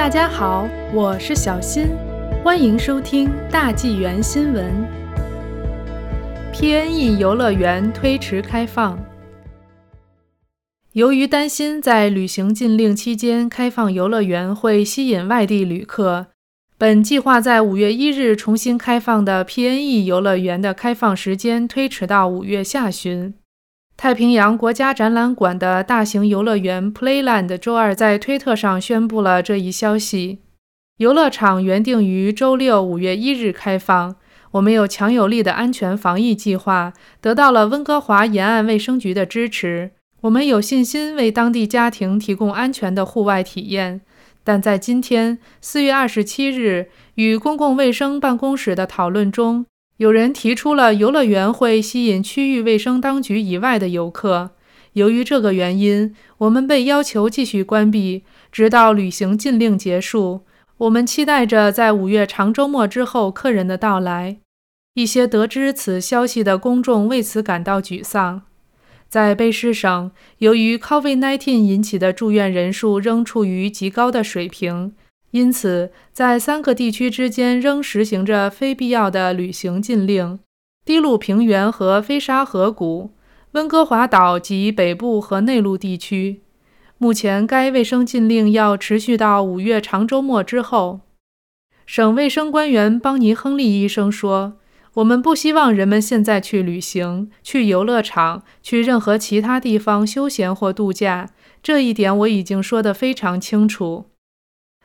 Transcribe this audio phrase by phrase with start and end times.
[0.00, 1.88] 大家好，我是小新，
[2.42, 4.64] 欢迎收听大纪元新闻。
[6.54, 8.98] PNE 游乐园推迟开放，
[10.92, 16.28] 由于担心在旅行禁令期间开放游乐园会吸引外地旅客，
[16.78, 23.34] 本计划在五月一日重新开放的 PNE 游乐园的开放时间推迟到五月下旬。
[24.02, 30.38] 太平洋国家展览馆的大型游乐园 Playland 周二在推特上宣布了这一消息。
[30.96, 34.16] 游乐场原定于周六五月一日开放。
[34.52, 39.90] 我们有强有力的安全防疫计划，得到了温哥华沿岸卫生局的支持。
[40.22, 44.00] 我们有信心为当地家庭提供安全的户外体验。
[44.42, 49.66] 但在今天四月二十七日与公共卫生办公室的讨论中，
[50.00, 54.52] 有人提出了游乐园会吸引区域卫生当局以外的游客。
[54.94, 60.40] 由于这个原因，我们被要求继续关闭，直到旅行禁令结束。
[60.78, 64.38] 我们期待着在五月长周末之后客人的到来。
[64.94, 68.40] 一些得知此消息的公众为此感到沮丧。
[69.06, 74.94] 在卑诗省，由于 COVID-19 引起的住院人数仍处于极高的水平。
[75.32, 80.40] 因此，在三个地区之间仍实行着非必要的旅行禁令：
[80.84, 83.12] 低陆平原和飞沙河谷、
[83.52, 86.40] 温哥华岛及北部和内陆地区。
[86.98, 91.00] 目前，该卫生禁令要持续到五月长周末之后。
[91.86, 94.58] 省卫生官员邦尼·亨利医生说
[94.94, 101.30] ：“我们不希望人们现在去旅行、去游乐场、去任何其他地方休闲或度假。
[101.62, 104.06] 这一点我已经说得非常清楚。”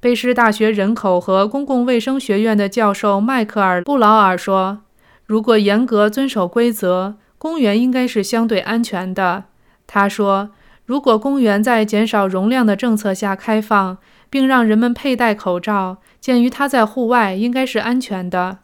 [0.00, 4.82] 卑诗大学人口和公共卫生学院的教授迈克尔·布劳尔说
[5.26, 9.44] ：“如果严格遵守规则，公园应该是相对安全的。”
[9.88, 10.50] 他说
[10.86, 13.98] ：“如果公园在减少容量的政策下开放，
[14.30, 18.58] 并让人们佩戴口罩，鉴于它在户外，应该是安全的。”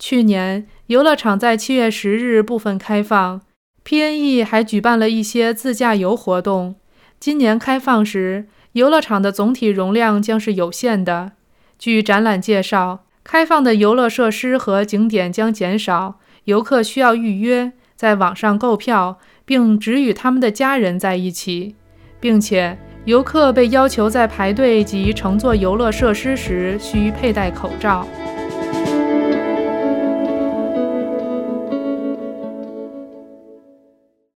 [0.00, 3.40] 去年，游乐场在七月十日部分开放
[3.84, 6.74] ，PNE 还举办了一些自驾游活动。
[7.20, 11.32] 今年开放时，游乐场的总体容量将是有限的。
[11.78, 21.74] 据展览介绍，开放的游乐设施和景点将减少，游客需要预约，在网上购票，并只与他们的家人在一起，
[22.20, 22.76] 并且
[23.06, 28.06] 游客被要求在排队及乘坐游乐设施时需佩戴口罩。